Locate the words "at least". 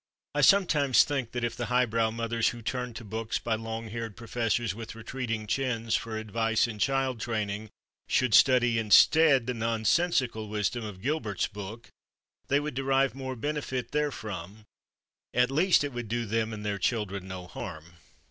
15.35-15.83